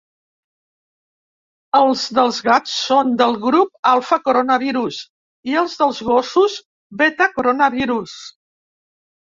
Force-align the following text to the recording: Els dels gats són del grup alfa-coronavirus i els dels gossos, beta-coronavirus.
Els 1.79 2.05
dels 2.19 2.39
gats 2.47 2.73
són 2.87 3.11
del 3.19 3.37
grup 3.45 3.77
alfa-coronavirus 3.91 4.99
i 5.53 5.61
els 5.65 5.77
dels 5.83 6.03
gossos, 6.11 6.59
beta-coronavirus. 7.05 8.19